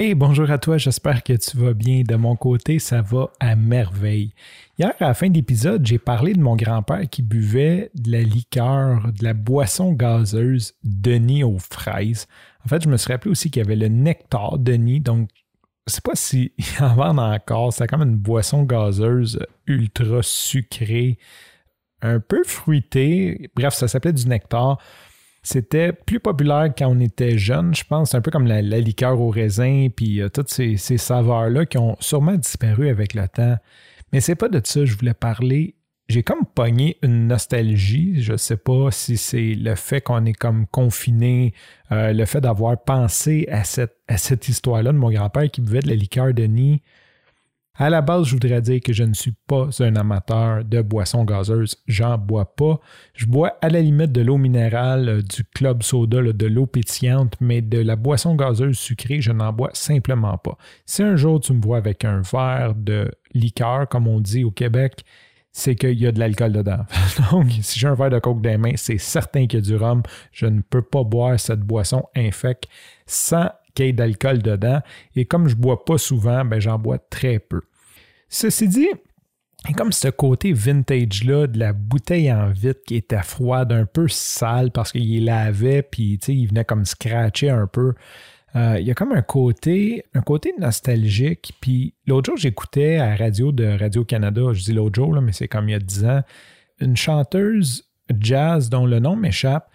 Hey, 0.00 0.14
bonjour 0.14 0.48
à 0.52 0.58
toi, 0.58 0.78
j'espère 0.78 1.24
que 1.24 1.32
tu 1.32 1.56
vas 1.56 1.74
bien. 1.74 2.02
De 2.06 2.14
mon 2.14 2.36
côté, 2.36 2.78
ça 2.78 3.02
va 3.02 3.32
à 3.40 3.56
merveille. 3.56 4.32
Hier, 4.78 4.92
à 5.00 5.08
la 5.08 5.12
fin 5.12 5.28
de 5.28 5.34
l'épisode, 5.34 5.84
j'ai 5.84 5.98
parlé 5.98 6.34
de 6.34 6.40
mon 6.40 6.54
grand-père 6.54 7.10
qui 7.10 7.20
buvait 7.20 7.90
de 7.96 8.12
la 8.12 8.22
liqueur, 8.22 9.12
de 9.12 9.24
la 9.24 9.34
boisson 9.34 9.92
gazeuse 9.94 10.74
Denis 10.84 11.42
aux 11.42 11.58
fraises. 11.58 12.28
En 12.64 12.68
fait, 12.68 12.84
je 12.84 12.88
me 12.88 12.96
suis 12.96 13.12
rappelé 13.12 13.32
aussi 13.32 13.50
qu'il 13.50 13.60
y 13.60 13.66
avait 13.66 13.74
le 13.74 13.88
nectar 13.88 14.60
Denis, 14.60 15.00
donc 15.00 15.30
je 15.88 15.94
sais 15.94 16.00
pas 16.00 16.14
s'il 16.14 16.52
en 16.80 16.94
vendent 16.94 17.18
encore. 17.18 17.72
C'est 17.72 17.88
comme 17.88 18.02
une 18.02 18.18
boisson 18.18 18.62
gazeuse 18.62 19.44
ultra 19.66 20.22
sucrée, 20.22 21.18
un 22.02 22.20
peu 22.20 22.44
fruitée. 22.44 23.50
Bref, 23.56 23.74
ça 23.74 23.88
s'appelait 23.88 24.12
du 24.12 24.28
nectar. 24.28 24.78
C'était 25.50 25.94
plus 25.94 26.20
populaire 26.20 26.74
quand 26.76 26.88
on 26.88 27.00
était 27.00 27.38
jeune, 27.38 27.74
je 27.74 27.82
pense. 27.82 28.14
un 28.14 28.20
peu 28.20 28.30
comme 28.30 28.46
la, 28.46 28.60
liqueur 28.60 29.18
au 29.18 29.30
raisin, 29.30 29.88
puis 29.88 30.20
euh, 30.20 30.28
toutes 30.28 30.50
ces, 30.50 30.76
saveurs-là 30.76 31.64
qui 31.64 31.78
ont 31.78 31.96
sûrement 32.00 32.34
disparu 32.34 32.90
avec 32.90 33.14
le 33.14 33.26
temps. 33.28 33.56
Mais 34.12 34.20
c'est 34.20 34.34
pas 34.34 34.50
de 34.50 34.60
ça 34.62 34.80
que 34.80 34.84
je 34.84 34.94
voulais 34.98 35.14
parler. 35.14 35.74
J'ai 36.10 36.22
comme 36.22 36.44
pogné 36.44 36.98
une 37.00 37.28
nostalgie. 37.28 38.20
Je 38.20 38.36
sais 38.36 38.58
pas 38.58 38.90
si 38.90 39.16
c'est 39.16 39.54
le 39.54 39.74
fait 39.74 40.02
qu'on 40.02 40.26
est 40.26 40.34
comme 40.34 40.66
confiné, 40.66 41.54
euh, 41.92 42.12
le 42.12 42.26
fait 42.26 42.42
d'avoir 42.42 42.84
pensé 42.84 43.48
à 43.50 43.64
cette, 43.64 43.96
à 44.06 44.18
cette 44.18 44.50
histoire-là 44.50 44.92
de 44.92 44.98
mon 44.98 45.10
grand-père 45.10 45.50
qui 45.50 45.62
buvait 45.62 45.80
de 45.80 45.88
la 45.88 45.94
liqueur 45.94 46.34
de 46.34 46.42
nid. 46.42 46.82
À 47.80 47.90
la 47.90 48.02
base, 48.02 48.26
je 48.26 48.32
voudrais 48.32 48.60
dire 48.60 48.80
que 48.84 48.92
je 48.92 49.04
ne 49.04 49.14
suis 49.14 49.34
pas 49.46 49.68
un 49.78 49.94
amateur 49.94 50.64
de 50.64 50.82
boissons 50.82 51.22
gazeuses. 51.22 51.76
J'en 51.86 52.18
bois 52.18 52.56
pas. 52.56 52.80
Je 53.14 53.24
bois 53.24 53.56
à 53.62 53.68
la 53.68 53.80
limite 53.80 54.10
de 54.10 54.20
l'eau 54.20 54.36
minérale, 54.36 55.08
euh, 55.08 55.22
du 55.22 55.44
club 55.44 55.84
soda, 55.84 56.20
de 56.20 56.46
l'eau 56.46 56.66
pétillante, 56.66 57.34
mais 57.40 57.62
de 57.62 57.78
la 57.78 57.94
boisson 57.94 58.34
gazeuse 58.34 58.76
sucrée, 58.76 59.20
je 59.20 59.30
n'en 59.30 59.52
bois 59.52 59.70
simplement 59.74 60.36
pas. 60.38 60.58
Si 60.86 61.04
un 61.04 61.14
jour 61.14 61.38
tu 61.38 61.52
me 61.52 61.62
vois 61.62 61.76
avec 61.76 62.04
un 62.04 62.20
verre 62.20 62.74
de 62.74 63.12
liqueur, 63.32 63.88
comme 63.88 64.08
on 64.08 64.18
dit 64.18 64.42
au 64.42 64.50
Québec, 64.50 65.04
c'est 65.52 65.76
qu'il 65.76 66.00
y 66.00 66.06
a 66.08 66.10
de 66.10 66.18
l'alcool 66.18 66.50
dedans. 66.50 66.84
Donc, 67.30 67.46
si 67.62 67.78
j'ai 67.78 67.86
un 67.86 67.94
verre 67.94 68.10
de 68.10 68.18
coke 68.18 68.42
dans 68.42 68.50
les 68.50 68.58
mains, 68.58 68.76
c'est 68.76 68.98
certain 68.98 69.46
qu'il 69.46 69.60
y 69.60 69.62
a 69.62 69.64
du 69.64 69.76
rhum. 69.76 70.02
Je 70.32 70.46
ne 70.46 70.62
peux 70.62 70.82
pas 70.82 71.04
boire 71.04 71.38
cette 71.38 71.60
boisson 71.60 72.02
infecte 72.16 72.64
sans 73.06 73.50
d'alcool 73.92 74.42
dedans. 74.42 74.80
Et 75.16 75.24
comme 75.24 75.48
je 75.48 75.56
bois 75.56 75.84
pas 75.84 75.98
souvent, 75.98 76.44
ben, 76.44 76.60
j'en 76.60 76.78
bois 76.78 76.98
très 76.98 77.38
peu. 77.38 77.62
Ceci 78.28 78.68
dit, 78.68 78.88
comme 79.76 79.92
ce 79.92 80.08
côté 80.08 80.52
vintage-là 80.52 81.46
de 81.46 81.58
la 81.58 81.72
bouteille 81.72 82.32
en 82.32 82.50
vitre 82.50 82.80
qui 82.86 82.96
était 82.96 83.22
froide, 83.22 83.72
un 83.72 83.86
peu 83.86 84.08
sale 84.08 84.70
parce 84.70 84.92
qu'il 84.92 85.24
lavait, 85.24 85.82
puis 85.82 86.14
il 86.28 86.46
venait 86.46 86.64
comme 86.64 86.84
scratcher 86.84 87.50
un 87.50 87.66
peu. 87.66 87.94
Euh, 88.56 88.76
il 88.80 88.86
y 88.86 88.90
a 88.90 88.94
comme 88.94 89.12
un 89.12 89.22
côté, 89.22 90.04
un 90.14 90.22
côté 90.22 90.54
nostalgique. 90.58 91.52
Puis 91.60 91.94
l'autre 92.06 92.30
jour, 92.30 92.36
j'écoutais 92.36 92.96
à 92.96 93.14
radio 93.14 93.52
de 93.52 93.78
Radio-Canada, 93.78 94.52
je 94.52 94.62
dis 94.62 94.72
l'autre 94.72 94.94
jour, 94.94 95.20
mais 95.20 95.32
c'est 95.32 95.48
comme 95.48 95.68
il 95.68 95.72
y 95.72 95.74
a 95.74 95.80
10 95.80 96.04
ans, 96.06 96.22
une 96.80 96.96
chanteuse 96.96 97.84
jazz 98.18 98.70
dont 98.70 98.86
le 98.86 99.00
nom 99.00 99.16
m'échappe, 99.16 99.70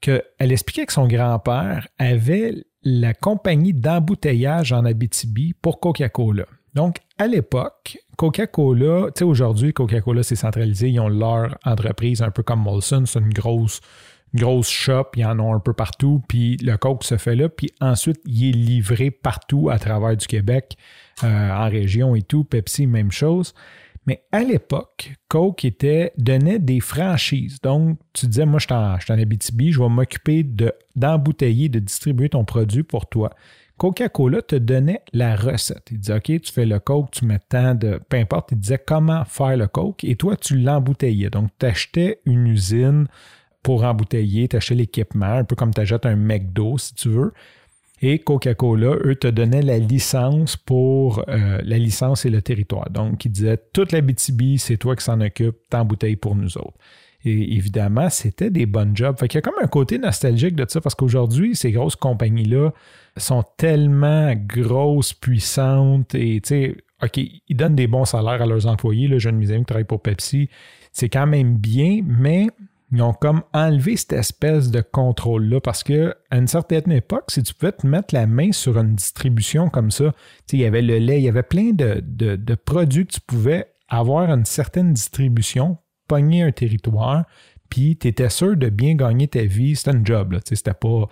qu'elle 0.00 0.22
expliquait 0.38 0.86
que 0.86 0.92
son 0.92 1.06
grand-père 1.06 1.88
avait 1.98 2.64
la 2.88 3.14
compagnie 3.14 3.72
d'embouteillage 3.72 4.72
en 4.72 4.84
Abitibi 4.84 5.54
pour 5.60 5.80
Coca-Cola. 5.80 6.44
Donc, 6.72 6.98
à 7.18 7.26
l'époque, 7.26 7.98
Coca-Cola, 8.16 9.06
tu 9.06 9.18
sais, 9.18 9.24
aujourd'hui, 9.24 9.72
Coca-Cola, 9.72 10.22
c'est 10.22 10.36
centralisé, 10.36 10.90
ils 10.90 11.00
ont 11.00 11.08
leur 11.08 11.58
entreprise, 11.64 12.22
un 12.22 12.30
peu 12.30 12.44
comme 12.44 12.62
Molson, 12.62 13.02
c'est 13.04 13.18
une 13.18 13.32
grosse, 13.32 13.80
grosse 14.34 14.68
shop, 14.68 15.06
ils 15.16 15.26
en 15.26 15.40
ont 15.40 15.52
un 15.52 15.58
peu 15.58 15.72
partout, 15.72 16.22
puis 16.28 16.58
le 16.58 16.76
Coke 16.76 17.02
se 17.02 17.16
fait 17.16 17.34
là, 17.34 17.48
puis 17.48 17.72
ensuite, 17.80 18.20
il 18.24 18.50
est 18.50 18.52
livré 18.52 19.10
partout 19.10 19.68
à 19.68 19.80
travers 19.80 20.16
du 20.16 20.28
Québec, 20.28 20.76
euh, 21.24 21.50
en 21.50 21.68
région 21.68 22.14
et 22.14 22.22
tout, 22.22 22.44
Pepsi, 22.44 22.86
même 22.86 23.10
chose. 23.10 23.52
Mais 24.06 24.22
à 24.30 24.42
l'époque, 24.42 25.12
Coke 25.28 25.64
était, 25.64 26.12
donnait 26.16 26.60
des 26.60 26.80
franchises. 26.80 27.60
Donc, 27.60 27.98
tu 28.12 28.26
disais, 28.26 28.46
moi, 28.46 28.60
je 28.60 28.66
suis 28.66 28.74
en, 28.74 28.98
je 29.00 29.82
vais 29.82 29.88
m'occuper 29.88 30.46
d'embouteiller, 30.94 31.68
de 31.68 31.80
distribuer 31.80 32.28
ton 32.28 32.44
produit 32.44 32.84
pour 32.84 33.08
toi. 33.08 33.30
Coca-Cola 33.78 34.40
te 34.42 34.56
donnait 34.56 35.02
la 35.12 35.36
recette. 35.36 35.88
Il 35.90 35.98
disait, 35.98 36.14
OK, 36.14 36.40
tu 36.40 36.52
fais 36.52 36.64
le 36.64 36.78
Coke, 36.78 37.10
tu 37.10 37.26
mets 37.26 37.40
tant 37.48 37.74
de... 37.74 38.00
Peu 38.08 38.16
importe, 38.16 38.52
il 38.52 38.58
disait 38.58 38.82
comment 38.84 39.24
faire 39.24 39.56
le 39.56 39.66
Coke 39.66 40.04
et 40.04 40.16
toi, 40.16 40.36
tu 40.36 40.56
l'embouteillais. 40.56 41.28
Donc, 41.28 41.50
tu 41.58 41.66
achetais 41.66 42.20
une 42.24 42.46
usine 42.46 43.06
pour 43.62 43.84
embouteiller, 43.84 44.48
tu 44.48 44.56
achetais 44.56 44.76
l'équipement, 44.76 45.26
un 45.26 45.44
peu 45.44 45.56
comme 45.56 45.74
tu 45.74 45.80
achètes 45.80 46.06
un 46.06 46.16
McDo, 46.16 46.78
si 46.78 46.94
tu 46.94 47.08
veux. 47.08 47.32
Et 48.02 48.18
Coca-Cola, 48.18 48.96
eux, 49.04 49.14
te 49.14 49.26
donnaient 49.26 49.62
la 49.62 49.78
licence 49.78 50.56
pour 50.56 51.24
euh, 51.28 51.60
la 51.64 51.78
licence 51.78 52.26
et 52.26 52.30
le 52.30 52.42
territoire. 52.42 52.90
Donc, 52.90 53.24
ils 53.24 53.30
disaient, 53.30 53.58
toute 53.72 53.92
la 53.92 54.02
BTB, 54.02 54.58
c'est 54.58 54.76
toi 54.76 54.94
qui 54.96 55.04
s'en 55.04 55.20
occupe, 55.20 55.56
t'embouteilles 55.70 56.16
pour 56.16 56.36
nous 56.36 56.58
autres. 56.58 56.76
Et 57.24 57.54
évidemment, 57.54 58.08
c'était 58.10 58.50
des 58.50 58.66
bonnes 58.66 58.96
jobs. 58.96 59.18
Fait 59.18 59.26
qu'il 59.26 59.38
y 59.38 59.40
a 59.40 59.42
comme 59.42 59.60
un 59.60 59.66
côté 59.66 59.98
nostalgique 59.98 60.54
de 60.54 60.64
ça 60.68 60.80
parce 60.80 60.94
qu'aujourd'hui, 60.94 61.56
ces 61.56 61.72
grosses 61.72 61.96
compagnies-là 61.96 62.70
sont 63.16 63.42
tellement 63.56 64.32
grosses, 64.36 65.12
puissantes 65.12 66.14
et 66.14 66.40
tu 66.40 66.48
sais, 66.48 66.76
OK, 67.02 67.16
ils 67.16 67.56
donnent 67.56 67.74
des 67.74 67.88
bons 67.88 68.04
salaires 68.04 68.40
à 68.42 68.46
leurs 68.46 68.66
employés. 68.66 69.08
Le 69.08 69.18
jeune 69.18 69.36
musée 69.36 69.58
qui 69.58 69.64
travaille 69.64 69.84
pour 69.84 70.02
Pepsi, 70.02 70.48
c'est 70.92 71.08
quand 71.08 71.26
même 71.26 71.56
bien, 71.56 72.00
mais 72.06 72.46
ils 72.92 73.02
ont 73.02 73.12
comme 73.12 73.42
enlevé 73.52 73.96
cette 73.96 74.12
espèce 74.12 74.70
de 74.70 74.80
contrôle-là 74.80 75.60
parce 75.60 75.82
qu'à 75.82 76.14
une 76.30 76.46
certaine 76.46 76.92
époque, 76.92 77.30
si 77.30 77.42
tu 77.42 77.52
pouvais 77.52 77.72
te 77.72 77.86
mettre 77.86 78.14
la 78.14 78.26
main 78.26 78.52
sur 78.52 78.78
une 78.78 78.94
distribution 78.94 79.68
comme 79.68 79.90
ça, 79.90 80.12
il 80.52 80.60
y 80.60 80.64
avait 80.64 80.82
le 80.82 80.98
lait, 80.98 81.18
il 81.18 81.24
y 81.24 81.28
avait 81.28 81.42
plein 81.42 81.72
de, 81.72 82.00
de 82.00 82.54
produits 82.54 83.06
que 83.06 83.14
tu 83.14 83.20
pouvais 83.20 83.72
avoir 83.88 84.30
une 84.30 84.44
certaine 84.44 84.92
distribution 84.92 85.78
pogner 86.08 86.42
un 86.42 86.52
territoire, 86.52 87.24
puis 87.68 87.96
tu 87.96 88.08
étais 88.08 88.30
sûr 88.30 88.56
de 88.56 88.68
bien 88.68 88.94
gagner 88.94 89.28
ta 89.28 89.42
vie. 89.42 89.76
C'était 89.76 89.96
un 89.96 90.04
job. 90.04 90.38
C'était 90.44 90.74
pas, 90.74 91.08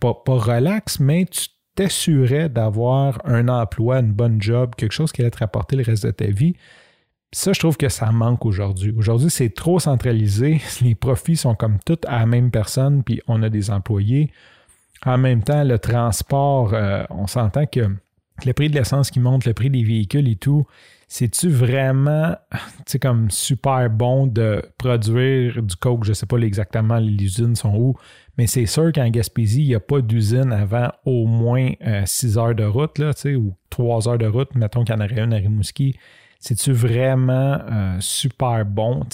pas, 0.00 0.14
pas 0.14 0.38
relax, 0.38 1.00
mais 1.00 1.26
tu 1.26 1.48
t'assurais 1.74 2.48
d'avoir 2.48 3.20
un 3.24 3.48
emploi, 3.48 4.00
une 4.00 4.12
bonne 4.12 4.40
job, 4.42 4.74
quelque 4.76 4.92
chose 4.92 5.12
qui 5.12 5.22
allait 5.22 5.30
te 5.30 5.38
rapporter 5.38 5.76
le 5.76 5.84
reste 5.84 6.04
de 6.04 6.10
ta 6.10 6.26
vie. 6.26 6.54
Ça, 7.34 7.54
je 7.54 7.58
trouve 7.58 7.78
que 7.78 7.88
ça 7.88 8.12
manque 8.12 8.44
aujourd'hui. 8.44 8.92
Aujourd'hui, 8.94 9.30
c'est 9.30 9.54
trop 9.54 9.80
centralisé. 9.80 10.60
Les 10.82 10.94
profits 10.94 11.36
sont 11.36 11.54
comme 11.54 11.78
toutes 11.84 12.04
à 12.04 12.18
la 12.18 12.26
même 12.26 12.50
personne, 12.50 13.02
puis 13.02 13.22
on 13.26 13.42
a 13.42 13.48
des 13.48 13.70
employés. 13.70 14.30
En 15.06 15.16
même 15.16 15.42
temps, 15.42 15.64
le 15.64 15.78
transport, 15.78 16.74
euh, 16.74 17.04
on 17.08 17.26
s'entend 17.26 17.64
que 17.64 17.88
le 18.44 18.52
prix 18.52 18.68
de 18.68 18.74
l'essence 18.74 19.10
qui 19.10 19.18
monte, 19.18 19.46
le 19.46 19.54
prix 19.54 19.70
des 19.70 19.82
véhicules 19.82 20.28
et 20.28 20.36
tout, 20.36 20.66
c'est-tu 21.08 21.48
vraiment 21.48 22.36
comme 23.00 23.30
super 23.30 23.88
bon 23.88 24.26
de 24.26 24.62
produire 24.76 25.62
du 25.62 25.74
coke? 25.76 26.04
Je 26.04 26.10
ne 26.10 26.14
sais 26.14 26.26
pas 26.26 26.36
exactement 26.36 26.98
les 26.98 27.24
usines 27.24 27.56
sont 27.56 27.74
où, 27.74 27.94
mais 28.36 28.46
c'est 28.46 28.66
sûr 28.66 28.92
qu'en 28.92 29.08
Gaspésie, 29.08 29.62
il 29.62 29.68
n'y 29.68 29.74
a 29.74 29.80
pas 29.80 30.02
d'usine 30.02 30.52
avant 30.52 30.90
au 31.06 31.26
moins 31.26 31.70
6 32.04 32.36
euh, 32.36 32.40
heures 32.40 32.54
de 32.54 32.64
route, 32.64 32.98
là, 32.98 33.12
ou 33.36 33.54
3 33.70 34.08
heures 34.08 34.18
de 34.18 34.26
route, 34.26 34.54
mettons 34.54 34.84
qu'il 34.84 34.94
y 34.94 34.98
en 34.98 35.00
aurait 35.02 35.18
une 35.18 35.32
à 35.32 35.36
Rimouski. 35.36 35.96
C'est-tu 36.42 36.72
vraiment 36.72 37.60
euh, 37.70 37.96
super 38.00 38.66
bon? 38.66 39.06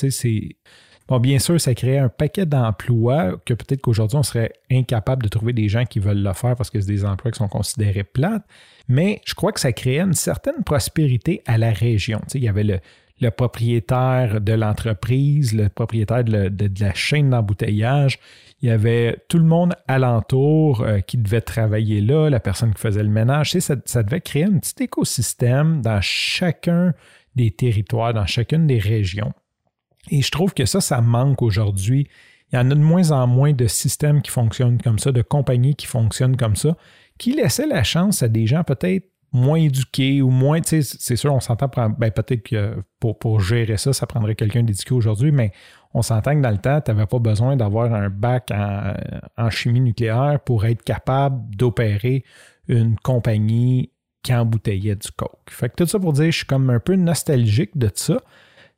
Bien 1.21 1.39
sûr, 1.39 1.61
ça 1.61 1.75
crée 1.75 1.99
un 1.99 2.09
paquet 2.09 2.47
d'emplois 2.47 3.37
que 3.44 3.53
peut-être 3.53 3.83
qu'aujourd'hui, 3.83 4.16
on 4.16 4.22
serait 4.22 4.53
incapable 4.71 5.25
de 5.25 5.28
trouver 5.28 5.53
des 5.53 5.69
gens 5.69 5.84
qui 5.84 5.98
veulent 6.01 6.22
le 6.22 6.33
faire 6.33 6.57
parce 6.57 6.71
que 6.71 6.80
c'est 6.80 6.86
des 6.86 7.04
emplois 7.04 7.30
qui 7.30 7.39
sont 7.39 7.48
considérés 7.48 8.03
plates. 8.03 8.45
Mais 8.89 9.21
je 9.27 9.34
crois 9.34 9.53
que 9.53 9.60
ça 9.60 9.72
créait 9.72 10.01
une 10.01 10.15
certaine 10.15 10.65
prospérité 10.65 11.42
à 11.47 11.59
la 11.59 11.71
région. 11.71 12.22
il 12.33 12.45
y 12.45 12.48
avait 12.48 12.80
le, 13.21 13.30
propriétaire 13.30 14.41
de 14.41 14.53
l'entreprise, 14.54 15.53
le 15.53 15.69
propriétaire 15.69 16.25
de, 16.25 16.51
la 16.80 16.95
chaîne 16.95 17.28
d'embouteillage. 17.28 18.19
Il 18.60 18.69
y 18.69 18.72
avait 18.72 19.25
tout 19.28 19.39
le 19.39 19.45
monde 19.45 19.75
alentour 19.87 20.81
euh, 20.81 21.01
qui 21.01 21.16
devait 21.16 21.41
travailler 21.41 22.01
là, 22.01 22.28
la 22.28 22.41
personne 22.41 22.75
qui 22.75 22.81
faisait 22.81 23.03
le 23.03 23.09
ménage. 23.09 23.53
ça, 23.53 23.77
ça 23.84 24.03
devait 24.03 24.21
créer 24.21 24.45
un 24.45 24.59
petit 24.59 24.83
écosystème 24.83 25.81
dans 25.81 26.01
chacun 26.01 26.93
des 27.37 27.53
territoires, 27.53 28.13
dans 28.13 28.27
chacune 28.27 28.66
des 28.66 28.78
régions. 28.78 29.33
Et 30.10 30.22
je 30.22 30.31
trouve 30.31 30.55
que 30.55 30.65
ça, 30.65 30.81
ça 30.81 31.01
manque 31.01 31.43
aujourd'hui. 31.43 32.09
Il 32.51 32.57
y 32.57 32.59
en 32.59 32.71
a 32.71 32.75
de 32.75 32.81
moins 32.81 33.10
en 33.13 33.27
moins 33.27 33.53
de 33.53 33.66
systèmes 33.66 34.22
qui 34.22 34.31
fonctionnent 34.31 34.81
comme 34.81 34.99
ça, 34.99 35.13
de 35.13 35.22
compagnies 35.22 35.77
qui 35.77 35.87
fonctionnent 35.87 36.37
comme 36.37 36.57
ça, 36.57 36.77
qui 37.19 37.34
laissaient 37.34 37.66
la 37.66 37.84
chance 37.84 38.22
à 38.22 38.28
des 38.28 38.47
gens 38.47 38.65
peut-être 38.65 39.07
moins 39.33 39.59
éduqués 39.59 40.22
ou 40.22 40.30
moins, 40.30 40.60
tu 40.60 40.83
sais, 40.83 40.97
c'est 40.98 41.16
sûr, 41.16 41.34
on 41.34 41.41
s'entend, 41.41 41.69
ben, 41.98 42.10
peut-être 42.10 42.42
que 42.42 42.77
pour, 42.98 43.41
gérer 43.41 43.77
ça, 43.77 43.92
ça 43.92 44.07
prendrait 44.07 44.34
quelqu'un 44.34 44.63
d'éduqué 44.63 44.95
aujourd'hui, 44.95 45.33
mais 45.33 45.53
on 45.95 46.03
s'entend 46.03 46.34
que 46.34 46.41
dans 46.41 46.51
le 46.51 46.59
temps, 46.59 46.80
tu 46.80 46.91
n'avais 46.91 47.07
pas 47.07 47.19
besoin 47.19 47.57
d'avoir 47.57 47.92
un 47.92 48.10
bac 48.10 48.51
en, 48.53 48.95
en, 49.36 49.51
chimie 49.51 49.80
nucléaire 49.80 50.41
pour 50.45 50.65
être 50.66 50.83
capable 50.83 51.54
d'opérer 51.54 52.25
une 52.69 52.97
compagnie 52.97 53.91
qui 54.22 54.34
embouteillait 54.34 54.97
du 54.97 55.10
coke. 55.10 55.51
Fait 55.51 55.69
que 55.69 55.77
tout 55.77 55.86
ça 55.86 55.98
pour 55.98 56.13
dire, 56.13 56.30
je 56.30 56.39
suis 56.39 56.47
comme 56.47 56.71
un 56.71 56.80
peu 56.80 56.97
nostalgique 56.97 57.77
de 57.77 57.91
ça. 57.95 58.19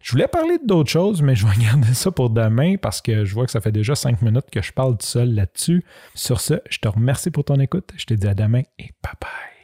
Je 0.00 0.12
voulais 0.12 0.29
parler 0.29 0.58
d'autres 0.64 0.91
choses, 0.91 1.23
mais 1.23 1.35
je 1.35 1.47
vais 1.47 1.56
garder 1.62 1.94
ça 1.94 2.11
pour 2.11 2.31
demain 2.31 2.76
parce 2.76 3.00
que 3.00 3.25
je 3.25 3.35
vois 3.35 3.47
que 3.47 3.52
ça 3.52 3.61
fait 3.61 3.73
déjà 3.73 3.94
cinq 3.94 4.23
minutes 4.23 4.50
que 4.50 4.62
je 4.62 4.73
parle 4.73 4.97
tout 4.97 5.06
seul 5.06 5.35
là-dessus. 5.35 5.85
Sur 6.14 6.41
ce, 6.41 6.55
je 6.69 6.79
te 6.79 6.88
remercie 6.88 7.31
pour 7.31 7.44
ton 7.44 7.61
écoute. 7.61 7.91
Je 7.97 8.06
te 8.06 8.14
dis 8.14 8.26
à 8.26 8.35
demain 8.35 8.62
et 8.79 8.91
bye 9.02 9.12
bye. 9.20 9.60